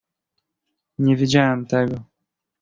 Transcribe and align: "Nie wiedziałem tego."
"Nie 0.99 1.15
wiedziałem 1.17 1.65
tego." 1.65 2.03